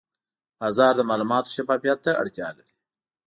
بازار 0.59 0.93
د 0.97 1.01
معلوماتو 1.09 1.53
شفافیت 1.55 1.99
ته 2.05 2.11
اړتیا 2.21 2.47
لري. 2.57 2.73